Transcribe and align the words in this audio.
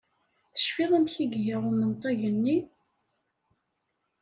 Tecfiḍ 0.53 0.91
amek 0.97 1.15
i 1.23 1.25
iga 1.37 1.57
umenṭag-nni? 1.69 2.57